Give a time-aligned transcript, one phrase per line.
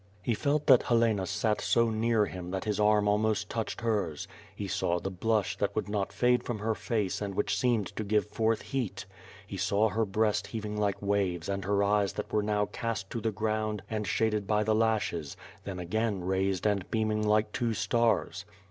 [0.23, 4.67] He felt that Helena sat so near him that his arm almost touched hers; he
[4.67, 8.25] saw the blush that would not fade from her face and which seemed to give
[8.25, 9.05] forth heat;
[9.45, 13.21] he saw her breast heaving like ^^^aves and her eyes that were now cast to
[13.21, 18.43] the ground and shaded by the lashes; then again raised and beaming like two stars.